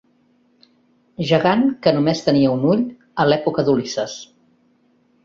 [1.31, 2.81] Gegant que només tenia un ull
[3.25, 4.17] a l'època d'Ulisses.